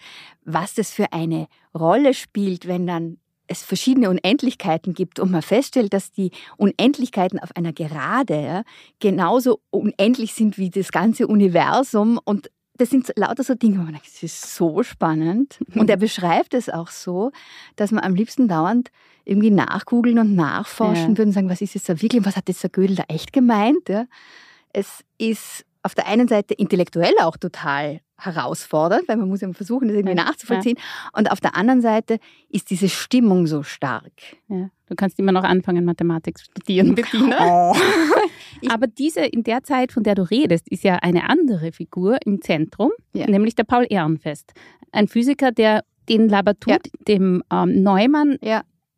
[0.44, 5.94] was das für eine Rolle spielt, wenn dann es verschiedene Unendlichkeiten gibt und man feststellt,
[5.94, 8.64] dass die Unendlichkeiten auf einer Gerade ja,
[9.00, 13.94] genauso unendlich sind wie das ganze Universum und das sind lauter so Dinge, wo man
[13.94, 15.60] denkt, das ist so spannend.
[15.76, 17.32] Und er beschreibt es auch so,
[17.76, 18.92] dass man am liebsten dauernd
[19.24, 21.18] irgendwie nachgoogeln und nachforschen ja.
[21.18, 23.34] würde und sagen, was ist jetzt da wirklich, was hat jetzt der Gödel da echt
[23.34, 23.90] gemeint?
[23.90, 24.06] Ja?
[24.74, 29.88] Es ist auf der einen Seite intellektuell auch total herausfordernd, weil man muss ja versuchen,
[29.88, 30.78] das irgendwie ja, nachzuvollziehen.
[30.78, 31.10] Ja.
[31.20, 34.12] Und auf der anderen Seite ist diese Stimmung so stark.
[34.48, 34.70] Ja.
[34.88, 37.72] Du kannst immer noch anfangen, Mathematik zu studieren, Bettina.
[37.72, 37.76] Oh.
[38.70, 42.42] Aber diese, in der Zeit, von der du redest, ist ja eine andere Figur im
[42.42, 44.54] Zentrum, nämlich der Paul Ehrenfest.
[44.92, 48.38] Ein Physiker, der den Labatut, dem ähm, Neumann,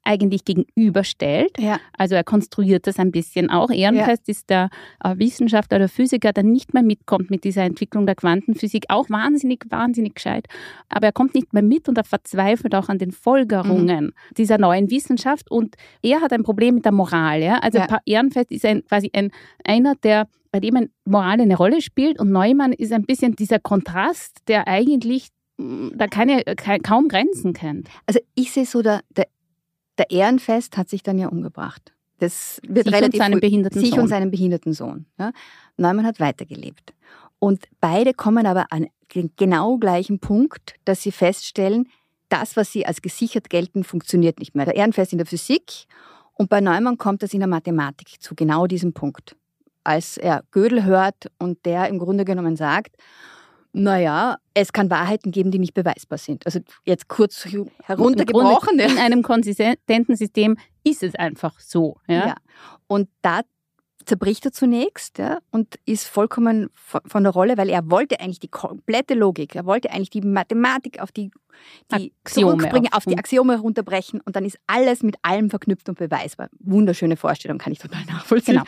[0.08, 1.52] eigentlich gegenüberstellt.
[1.60, 1.80] Ja.
[1.98, 3.70] Also er konstruiert das ein bisschen auch.
[3.70, 4.32] Ehrenfest ja.
[4.32, 4.70] ist der
[5.04, 8.86] äh, Wissenschaftler oder Physiker, der nicht mehr mitkommt mit dieser Entwicklung der Quantenphysik.
[8.89, 10.48] Auch wahnsinnig, wahnsinnig gescheit.
[10.89, 14.13] Aber er kommt nicht mehr mit und er verzweifelt auch an den Folgerungen mhm.
[14.38, 15.52] dieser neuen Wissenschaft.
[15.52, 17.41] Und er hat ein Problem mit der Moral.
[17.41, 17.60] Ja?
[17.60, 18.00] Also ja.
[18.06, 19.32] Ehrenfest ist ein, quasi ein,
[19.63, 24.39] einer, der bei dem Moral eine Rolle spielt und Neumann ist ein bisschen dieser Kontrast,
[24.48, 26.43] der eigentlich mm, da keine,
[26.82, 27.89] kaum Grenzen kennt.
[28.06, 29.28] Also ich sehe so, der, der
[29.98, 31.94] der Ehrenfest hat sich dann ja umgebracht.
[32.20, 34.00] Das wird sich relativ und seinen behinderten sich Sohn.
[34.00, 35.06] und seinen behinderten Sohn.
[35.20, 35.32] Ja.
[35.78, 36.94] Neumann hat weitergelebt.
[37.40, 41.88] Und beide kommen aber an den genau gleichen Punkt, dass sie feststellen,
[42.30, 44.66] das, was sie als gesichert gelten, funktioniert nicht mehr.
[44.66, 45.86] Der Ehrenfest in der Physik
[46.34, 49.36] und bei Neumann kommt das in der Mathematik zu genau diesem Punkt.
[49.84, 52.98] Als er Gödel hört und der im Grunde genommen sagt,
[53.78, 56.46] Naja, es kann Wahrheiten geben, die nicht beweisbar sind.
[56.48, 57.48] Also jetzt kurz
[57.84, 58.80] heruntergebrochen.
[58.80, 61.98] In einem konsistenten System ist es einfach so.
[62.08, 62.28] Ja?
[62.28, 62.36] ja.
[62.88, 63.42] Und da
[64.08, 68.48] zerbricht er zunächst ja, und ist vollkommen von der Rolle, weil er wollte eigentlich die
[68.48, 71.30] komplette Logik, er wollte eigentlich die Mathematik auf die,
[71.92, 76.00] die Axiome auf, auf die Axiome herunterbrechen und dann ist alles mit allem verknüpft und
[76.00, 76.50] beweisbar.
[76.60, 78.56] Wunderschöne Vorstellung, kann ich total nachvollziehen.
[78.56, 78.68] Genau.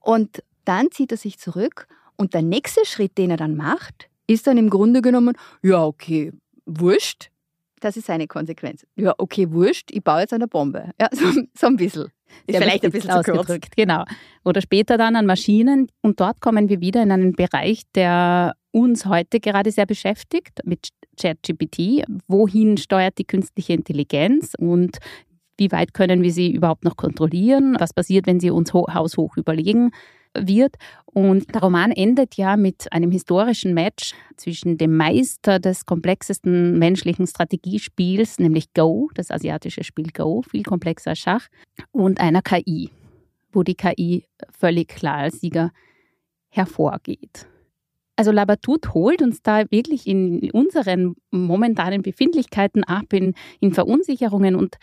[0.00, 4.46] Und dann zieht er sich zurück und der nächste Schritt, den er dann macht, ist
[4.46, 6.32] dann im Grunde genommen, ja, okay,
[6.66, 7.30] wurscht.
[7.80, 8.86] Das ist seine Konsequenz.
[8.96, 10.90] Ja, okay, wurscht, ich baue jetzt eine Bombe.
[11.00, 12.10] Ja, so, so ein bisschen.
[12.46, 14.04] Ist vielleicht ein bisschen ausgedrückt, genau.
[14.44, 15.88] Oder später dann an Maschinen.
[16.02, 20.88] Und dort kommen wir wieder in einen Bereich, der uns heute gerade sehr beschäftigt mit
[21.20, 22.04] ChatGPT.
[22.26, 24.98] Wohin steuert die künstliche Intelligenz und
[25.56, 27.76] wie weit können wir sie überhaupt noch kontrollieren?
[27.78, 29.92] Was passiert, wenn sie uns haushoch überlegen?
[30.36, 30.76] Wird.
[31.06, 37.26] Und der Roman endet ja mit einem historischen Match zwischen dem Meister des komplexesten menschlichen
[37.26, 41.46] Strategiespiels, nämlich Go, das asiatische Spiel Go, viel komplexer als Schach,
[41.92, 42.90] und einer KI,
[43.52, 45.70] wo die KI völlig klar als Sieger
[46.50, 47.46] hervorgeht.
[48.16, 54.76] Also Labatut holt uns da wirklich in unseren momentanen Befindlichkeiten ab, in, in Verunsicherungen und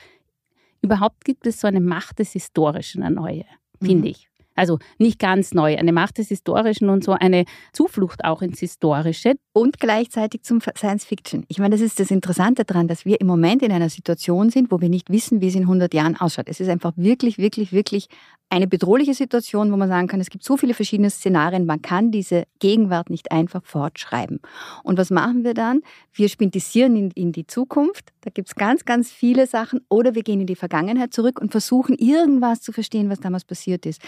[0.81, 3.45] überhaupt gibt es so eine Macht des Historischen, eine neue,
[3.81, 4.11] finde mhm.
[4.11, 4.30] ich.
[4.55, 9.35] Also nicht ganz neu, eine Macht des Historischen und so eine Zuflucht auch ins Historische.
[9.53, 11.45] Und gleichzeitig zum Science Fiction.
[11.47, 14.71] Ich meine, das ist das Interessante daran, dass wir im Moment in einer Situation sind,
[14.71, 16.47] wo wir nicht wissen, wie es in 100 Jahren ausschaut.
[16.47, 18.07] Es ist einfach wirklich, wirklich, wirklich
[18.51, 22.11] eine bedrohliche Situation, wo man sagen kann, es gibt so viele verschiedene Szenarien, man kann
[22.11, 24.41] diese Gegenwart nicht einfach fortschreiben.
[24.83, 25.81] Und was machen wir dann?
[26.11, 30.23] Wir spintisieren in, in die Zukunft, da gibt es ganz, ganz viele Sachen, oder wir
[30.23, 34.01] gehen in die Vergangenheit zurück und versuchen irgendwas zu verstehen, was damals passiert ist.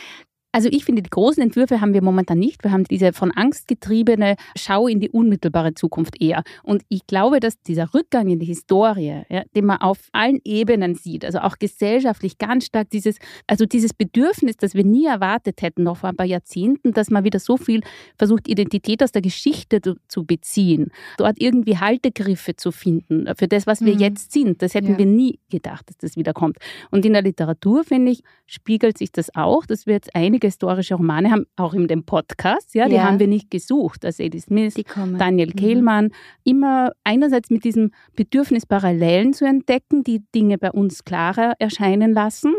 [0.55, 2.63] Also ich finde, die großen Entwürfe haben wir momentan nicht.
[2.63, 6.43] Wir haben diese von Angst getriebene Schau in die unmittelbare Zukunft eher.
[6.61, 10.93] Und ich glaube, dass dieser Rückgang in die Historie, ja, den man auf allen Ebenen
[10.93, 15.83] sieht, also auch gesellschaftlich ganz stark dieses, also dieses Bedürfnis, das wir nie erwartet hätten,
[15.83, 17.81] noch vor ein paar Jahrzehnten, dass man wieder so viel
[18.19, 23.65] versucht, Identität aus der Geschichte zu, zu beziehen, dort irgendwie Haltegriffe zu finden für das,
[23.65, 24.01] was wir mhm.
[24.01, 24.61] jetzt sind.
[24.61, 24.97] Das hätten ja.
[24.99, 26.57] wir nie gedacht, dass das wiederkommt.
[26.91, 30.95] Und in der Literatur, finde ich, spiegelt sich das auch, dass wir jetzt einige historische
[30.95, 33.03] Romane haben, auch in dem Podcast, ja, die ja.
[33.03, 34.75] haben wir nicht gesucht, als Eddie Smith,
[35.17, 35.55] Daniel mhm.
[35.55, 36.11] Kehlmann,
[36.43, 42.53] immer einerseits mit diesem Bedürfnis, Parallelen zu entdecken, die Dinge bei uns klarer erscheinen lassen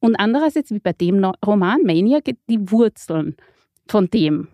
[0.00, 3.36] und andererseits, wie bei dem Roman Maniac, die Wurzeln
[3.86, 4.48] von dem,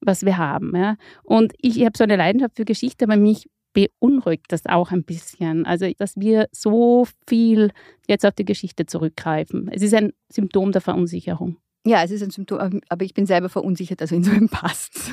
[0.00, 0.74] was wir haben.
[0.76, 0.96] Ja.
[1.24, 5.04] Und ich, ich habe so eine Leidenschaft für Geschichte, aber mich beunruhigt das auch ein
[5.04, 5.66] bisschen.
[5.66, 7.70] Also, dass wir so viel
[8.06, 9.68] jetzt auf die Geschichte zurückgreifen.
[9.72, 11.56] Es ist ein Symptom der Verunsicherung.
[11.84, 15.12] Ja, es ist ein Symptom, aber ich bin selber verunsichert, also insofern passt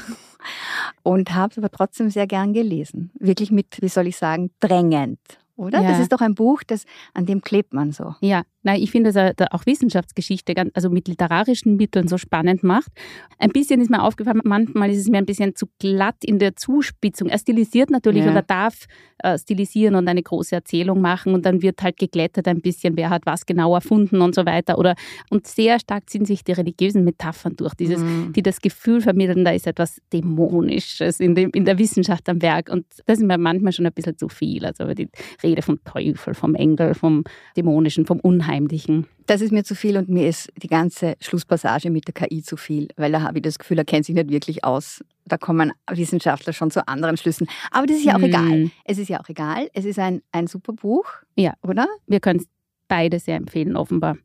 [1.03, 3.11] Und habe es aber trotzdem sehr gern gelesen.
[3.19, 5.19] Wirklich mit, wie soll ich sagen, drängend,
[5.59, 5.81] oder?
[5.81, 5.89] Ja.
[5.89, 8.15] Das ist doch ein Buch, das, an dem klebt man so.
[8.21, 12.91] Ja, Nein, ich finde, dass er auch Wissenschaftsgeschichte also mit literarischen Mitteln so spannend macht.
[13.37, 16.57] Ein bisschen ist mir aufgefallen, manchmal ist es mir ein bisschen zu glatt in der
[16.57, 17.29] Zuspitzung.
[17.29, 18.31] Er stilisiert natürlich ja.
[18.31, 18.85] oder darf
[19.19, 23.09] äh, stilisieren und eine große Erzählung machen und dann wird halt geglättet ein bisschen, wer
[23.09, 24.77] hat was genau erfunden und so weiter.
[24.77, 24.95] Oder,
[25.29, 28.33] und sehr stark ziehen sich die religiösen Metaphern durch, dieses, mhm.
[28.33, 32.69] die das Gefühl vermitteln, da ist etwas Dämonisches in, dem, in der Wissenschaft am Werk.
[32.69, 34.65] Und das ist mir manchmal schon ein bisschen zu viel.
[34.65, 35.07] Also die
[35.49, 37.23] Rede vom Teufel, vom Engel, vom
[37.57, 39.07] Dämonischen, vom Unheimlichen.
[39.25, 42.57] Das ist mir zu viel und mir ist die ganze Schlusspassage mit der KI zu
[42.57, 45.03] viel, weil da habe ich das Gefühl, er kennt sich nicht wirklich aus.
[45.25, 47.47] Da kommen Wissenschaftler schon zu anderen Schlüssen.
[47.71, 48.25] Aber das ist ja auch hm.
[48.25, 48.71] egal.
[48.85, 49.69] Es ist ja auch egal.
[49.73, 51.05] Es ist ein, ein super Buch.
[51.35, 51.53] Ja.
[51.61, 51.87] Oder?
[52.07, 52.47] Wir können es
[52.87, 54.17] beide sehr empfehlen, offenbar.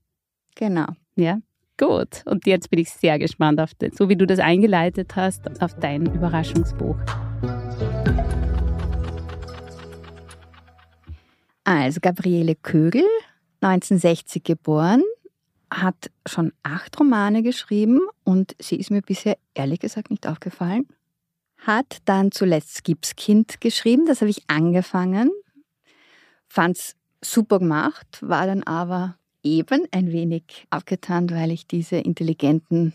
[0.54, 0.86] Genau.
[1.16, 1.38] Ja.
[1.76, 2.22] Gut.
[2.24, 5.74] Und jetzt bin ich sehr gespannt auf den, so wie du das eingeleitet hast, auf
[5.74, 6.96] dein Überraschungsbuch.
[11.64, 13.04] Also Gabriele Kögel
[13.62, 15.02] 1960 geboren,
[15.72, 20.86] hat schon acht Romane geschrieben und sie ist mir bisher ehrlich gesagt nicht aufgefallen.
[21.58, 25.30] Hat dann zuletzt Gipskind geschrieben, das habe ich angefangen,
[26.46, 32.92] fand es super gemacht, war dann aber eben ein wenig abgetan, weil ich diese intelligenten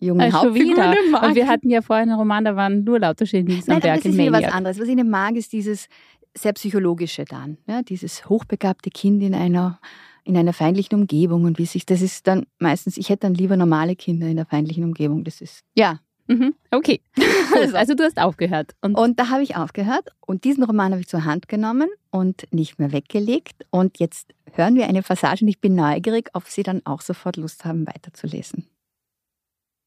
[0.00, 1.22] jungen also Hauptfiguren mag.
[1.22, 4.02] Und wir hatten ja vorhin einen Roman, da waren nur lauter Genies Nein, am Berg
[4.02, 4.80] das ist wieder was anderes.
[4.80, 5.88] Was ich nicht mag, ist dieses
[6.36, 7.58] sehr psychologische dann.
[7.66, 9.80] Ja, dieses hochbegabte Kind in einer
[10.24, 13.56] in einer feindlichen Umgebung und wie sich das ist dann meistens, ich hätte dann lieber
[13.56, 15.24] normale Kinder in der feindlichen Umgebung.
[15.24, 16.00] Das ist, ja.
[16.28, 16.54] Mhm.
[16.70, 17.00] Okay.
[17.52, 17.76] Also.
[17.76, 18.76] also du hast aufgehört.
[18.80, 22.46] Und, und da habe ich aufgehört und diesen Roman habe ich zur Hand genommen und
[22.52, 23.66] nicht mehr weggelegt.
[23.70, 27.36] Und jetzt hören wir eine Passage und ich bin neugierig, ob Sie dann auch sofort
[27.36, 28.68] Lust haben, weiterzulesen.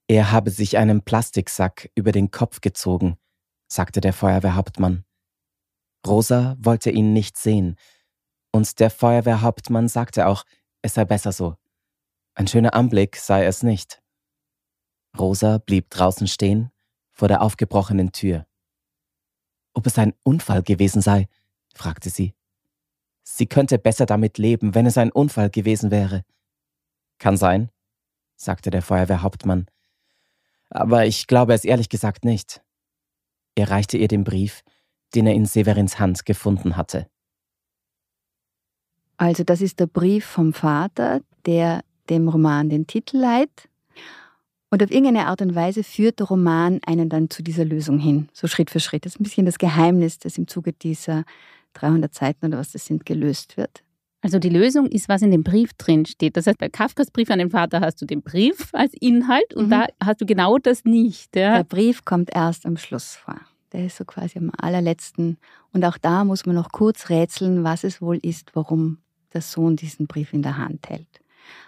[0.10, 3.16] Er habe sich einen Plastiksack über den Kopf gezogen,
[3.70, 5.06] sagte der Feuerwehrhauptmann.
[6.06, 7.78] Rosa wollte ihn nicht sehen,
[8.52, 10.44] und der Feuerwehrhauptmann sagte auch,
[10.82, 11.56] es sei besser so.
[12.36, 14.02] Ein schöner Anblick sei es nicht.
[15.18, 16.72] Rosa blieb draußen stehen,
[17.12, 18.46] vor der aufgebrochenen Tür.
[19.74, 21.28] Ob es ein Unfall gewesen sei,
[21.74, 22.34] fragte sie.
[23.24, 26.24] Sie könnte besser damit leben, wenn es ein Unfall gewesen wäre.
[27.20, 27.70] Kann sein,
[28.36, 29.68] sagte der Feuerwehrhauptmann.
[30.70, 32.62] Aber ich glaube es ehrlich gesagt nicht.
[33.56, 34.64] Er reichte ihr den Brief,
[35.16, 37.08] den er in Severins Hand gefunden hatte.
[39.18, 43.70] Also das ist der Brief vom Vater, der dem Roman den Titel leiht.
[44.70, 48.28] Und auf irgendeine Art und Weise führt der Roman einen dann zu dieser Lösung hin,
[48.34, 49.06] so Schritt für Schritt.
[49.06, 51.26] Das ist ein bisschen das Geheimnis, das im Zuge dieser
[51.74, 53.84] 300 Seiten oder was das sind, gelöst wird.
[54.24, 56.38] Also die Lösung ist, was in dem Brief drin steht.
[56.38, 59.66] Das heißt, bei Kafkas Brief an den Vater hast du den Brief als Inhalt und
[59.66, 59.70] mhm.
[59.70, 61.36] da hast du genau das nicht.
[61.36, 61.58] Ja?
[61.58, 63.40] Der Brief kommt erst am Schluss vor.
[63.74, 65.38] Der ist so quasi am allerletzten.
[65.72, 69.00] Und auch da muss man noch kurz rätseln, was es wohl ist, warum
[69.34, 71.22] der Sohn diesen Brief in der Hand hält.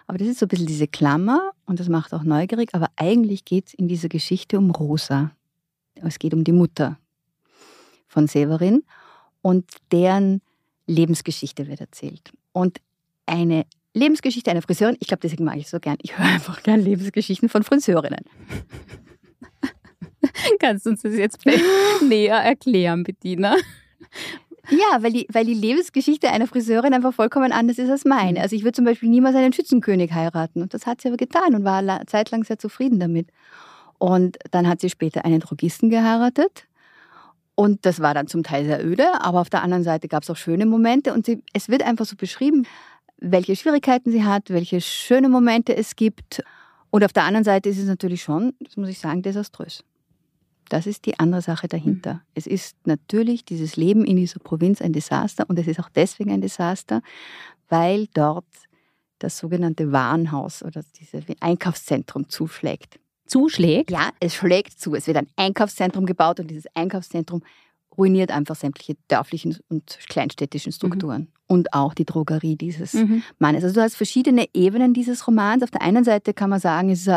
[0.08, 2.70] Aber das ist so ein bisschen diese Klammer und das macht auch neugierig.
[2.74, 5.32] Aber eigentlich geht es in dieser Geschichte um Rosa.
[5.96, 6.98] Es geht um die Mutter
[8.08, 8.84] von Severin
[9.42, 10.42] und deren
[10.88, 12.32] Lebensgeschichte wird erzählt.
[12.52, 12.80] Und
[13.26, 15.98] eine Lebensgeschichte einer Friseurin, ich glaube, deswegen mag ich so gern.
[16.02, 18.26] Ich höre einfach gern Lebensgeschichten von Friseurinnen.
[20.60, 21.40] Kannst du uns das jetzt
[22.02, 23.56] näher erklären, Bettina?
[24.70, 28.40] Ja, weil die, weil die Lebensgeschichte einer Friseurin einfach vollkommen anders ist als meine.
[28.40, 28.44] Mhm.
[28.44, 30.62] Also ich würde zum Beispiel niemals einen Schützenkönig heiraten.
[30.62, 33.30] Und das hat sie aber getan und war zeitlang sehr zufrieden damit.
[33.98, 36.68] Und dann hat sie später einen Drogisten geheiratet.
[37.54, 40.30] Und das war dann zum Teil sehr öde, aber auf der anderen Seite gab es
[40.30, 41.14] auch schöne Momente.
[41.14, 42.68] Und sie, es wird einfach so beschrieben,
[43.18, 46.44] welche Schwierigkeiten sie hat, welche schöne Momente es gibt.
[46.90, 49.84] Und auf der anderen Seite ist es natürlich schon, das muss ich sagen, desaströs.
[50.70, 52.16] Das ist die andere Sache dahinter.
[52.16, 52.20] Mhm.
[52.34, 56.32] Es ist natürlich dieses Leben in dieser Provinz ein Desaster und es ist auch deswegen
[56.32, 57.02] ein Desaster,
[57.70, 58.46] weil dort
[59.20, 63.00] das sogenannte Warenhaus oder dieses Einkaufszentrum zuschlägt.
[63.26, 63.90] Zuschlägt?
[63.90, 64.94] Ja, es schlägt zu.
[64.94, 67.42] Es wird ein Einkaufszentrum gebaut und dieses Einkaufszentrum
[67.98, 71.22] ruiniert einfach sämtliche dörflichen und kleinstädtischen Strukturen.
[71.22, 71.28] Mhm.
[71.48, 73.22] Und auch die Drogerie dieses mhm.
[73.38, 73.64] Mannes.
[73.64, 75.62] Also du hast verschiedene Ebenen dieses Romans.
[75.62, 77.10] Auf der einen Seite kann man sagen, es ist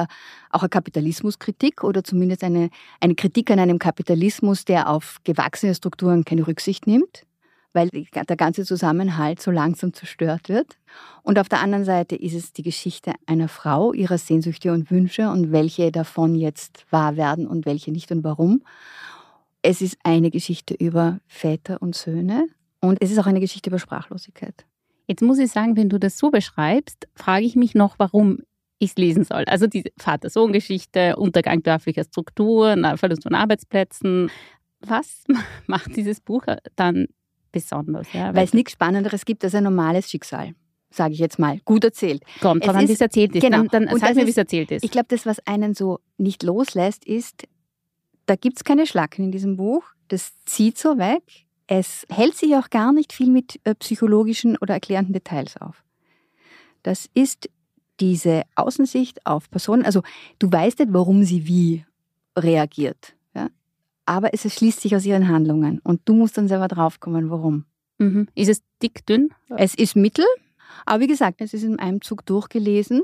[0.50, 2.68] auch eine Kapitalismuskritik oder zumindest eine,
[3.00, 7.24] eine Kritik an einem Kapitalismus, der auf gewachsene Strukturen keine Rücksicht nimmt
[7.72, 10.78] weil der ganze Zusammenhalt so langsam zerstört wird.
[11.22, 15.28] Und auf der anderen Seite ist es die Geschichte einer Frau, ihrer Sehnsüchte und Wünsche
[15.30, 18.62] und welche davon jetzt wahr werden und welche nicht und warum.
[19.68, 22.46] Es ist eine Geschichte über Väter und Söhne
[22.80, 24.64] und es ist auch eine Geschichte über Sprachlosigkeit.
[25.06, 28.38] Jetzt muss ich sagen, wenn du das so beschreibst, frage ich mich noch, warum
[28.78, 29.44] ich es lesen soll.
[29.44, 34.30] Also diese Vater-Sohn-Geschichte, Untergang dörflicher Strukturen, Verlust von Arbeitsplätzen.
[34.80, 35.24] Was
[35.66, 37.08] macht dieses Buch dann
[37.52, 38.10] besonders?
[38.14, 38.34] Ja?
[38.34, 40.54] Weil es nichts Spannenderes gibt als ein normales Schicksal
[40.90, 42.22] sage ich jetzt mal, gut erzählt.
[42.40, 43.42] Kommt drauf an, wie es erzählt ist.
[43.42, 43.64] Genau.
[43.64, 44.82] Dann, dann sag mir, wie es erzählt ist.
[44.82, 47.46] Ich glaube, das, was einen so nicht loslässt, ist,
[48.28, 49.84] da gibt es keine Schlacken in diesem Buch.
[50.08, 51.22] Das zieht so weg.
[51.66, 55.82] Es hält sich auch gar nicht viel mit äh, psychologischen oder erklärenden Details auf.
[56.82, 57.50] Das ist
[58.00, 59.84] diese Außensicht auf Personen.
[59.84, 60.02] Also
[60.38, 61.84] du weißt nicht, warum sie wie
[62.36, 63.14] reagiert.
[63.34, 63.48] Ja?
[64.06, 65.80] Aber es schließt sich aus ihren Handlungen.
[65.80, 67.64] Und du musst dann selber draufkommen, warum.
[67.98, 68.28] Mhm.
[68.34, 69.30] Ist es dick, dünn?
[69.56, 70.24] Es ist mittel.
[70.86, 73.02] Aber wie gesagt, es ist in einem Zug durchgelesen,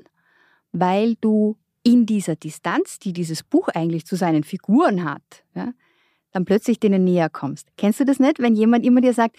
[0.72, 5.22] weil du in dieser Distanz, die dieses Buch eigentlich zu seinen Figuren hat,
[5.54, 5.72] ja,
[6.32, 7.68] dann plötzlich denen näher kommst.
[7.76, 9.36] Kennst du das nicht, wenn jemand immer dir sagt,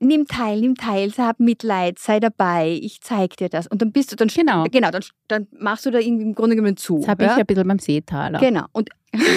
[0.00, 3.68] nimm teil, nimm teil, hab Mitleid, sei dabei, ich zeig dir das.
[3.68, 6.56] Und dann bist du dann genau, genau dann, dann machst du da irgendwie im Grunde
[6.56, 6.98] genommen zu.
[6.98, 7.32] Das habe ja?
[7.34, 8.40] ich ein bisschen beim Seetaler.
[8.40, 8.64] Genau.
[8.72, 8.90] Und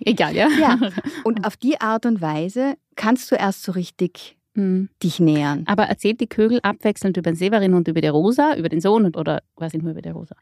[0.00, 0.48] Egal, ja.
[0.48, 0.78] ja.
[1.24, 4.88] Und auf die Art und Weise kannst du erst so richtig hm.
[5.02, 5.62] dich nähern.
[5.66, 9.14] Aber erzählt die Kögel abwechselnd über den Severin und über die Rosa, über den Sohn
[9.14, 10.34] oder quasi nur über die Rosa?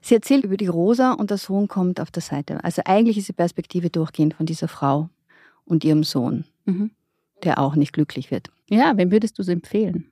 [0.00, 2.62] Sie erzählt über die Rosa und der Sohn kommt auf der Seite.
[2.62, 5.08] Also eigentlich ist die Perspektive durchgehend von dieser Frau
[5.64, 6.90] und ihrem Sohn, mhm.
[7.42, 8.50] der auch nicht glücklich wird.
[8.68, 10.10] Ja, wem würdest du es empfehlen?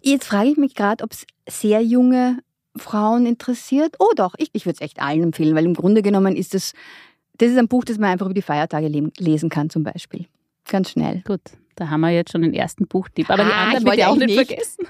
[0.00, 2.38] Jetzt frage ich mich gerade, ob es sehr junge
[2.76, 3.96] Frauen interessiert.
[3.98, 6.72] Oh doch, ich, ich würde es echt allen empfehlen, weil im Grunde genommen ist es,
[7.38, 10.26] das ist ein Buch, das man einfach über die Feiertage lesen kann zum Beispiel.
[10.68, 11.22] Ganz schnell.
[11.26, 11.40] Gut,
[11.80, 13.30] da haben wir jetzt schon den ersten Buchtipp.
[13.30, 14.86] Aber ah, die anderen wollte ich auch nicht, vergessen.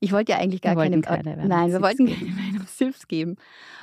[0.00, 3.36] Ich wollte ja eigentlich gar keine, keine Nein, wir wollten keine Tipps geben.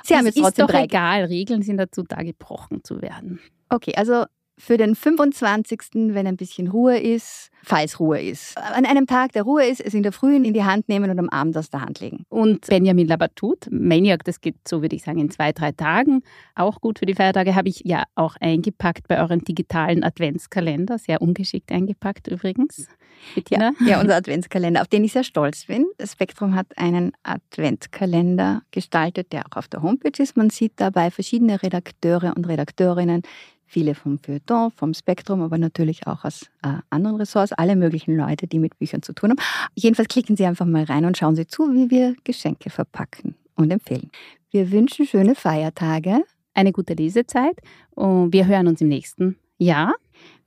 [0.04, 1.24] Sie haben jetzt ist trotzdem doch drei egal.
[1.24, 3.40] Regeln sind dazu da, gebrochen zu werden.
[3.68, 4.24] Okay, also
[4.58, 5.80] für den 25.,
[6.14, 8.58] wenn ein bisschen Ruhe ist, falls Ruhe ist.
[8.58, 11.18] An einem Tag, der Ruhe ist, es in der Früh in die Hand nehmen und
[11.18, 12.24] am Abend aus der Hand legen.
[12.28, 16.22] Und Benjamin Labatut, Maniac, das geht so, würde ich sagen, in zwei, drei Tagen.
[16.54, 20.98] Auch gut für die Feiertage habe ich ja auch eingepackt bei euren digitalen Adventskalender.
[20.98, 22.88] Sehr ungeschickt eingepackt übrigens.
[23.34, 23.72] Bettina?
[23.80, 25.86] Ja, ja, unser Adventskalender, auf den ich sehr stolz bin.
[25.98, 30.36] Das Spektrum hat einen Adventskalender gestaltet, der auch auf der Homepage ist.
[30.36, 33.22] Man sieht dabei verschiedene Redakteure und Redakteurinnen,
[33.68, 38.46] viele vom Feuilleton, vom Spektrum, aber natürlich auch aus äh, anderen Ressorts, alle möglichen Leute,
[38.46, 39.38] die mit Büchern zu tun haben.
[39.74, 43.70] Jedenfalls klicken Sie einfach mal rein und schauen Sie zu, wie wir Geschenke verpacken und
[43.70, 44.10] empfehlen.
[44.50, 46.22] Wir wünschen schöne Feiertage.
[46.54, 47.56] Eine gute Lesezeit
[47.90, 49.94] und wir hören uns im nächsten Jahr.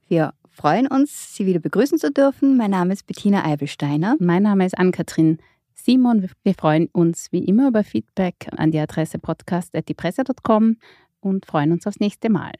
[0.08, 2.58] Wir freuen uns, Sie wieder begrüßen zu dürfen.
[2.58, 4.16] Mein Name ist Bettina Eibelsteiner.
[4.18, 5.38] Mein Name ist Ann-Kathrin
[5.74, 6.28] Simon.
[6.42, 10.76] Wir freuen uns wie immer über Feedback an die Adresse podcast.diepresse.com
[11.20, 12.52] und freuen uns aufs nächste Mal.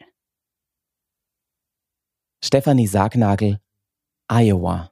[2.45, 3.61] Stefanie Sargnagel,
[4.29, 4.91] Iowa,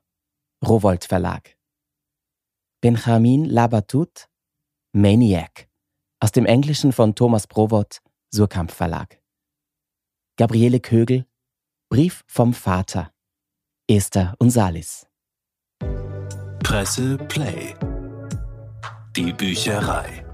[0.65, 1.57] Rowold Verlag.
[2.81, 4.29] Benjamin Labatut,
[4.93, 5.69] Maniac,
[6.21, 9.21] aus dem Englischen von Thomas Provot, Surkamp Verlag.
[10.37, 11.27] Gabriele Kögel,
[11.91, 13.13] Brief vom Vater,
[13.89, 15.09] Esther und Salis.
[16.63, 17.75] Presse Play.
[19.17, 20.30] Die Bücherei.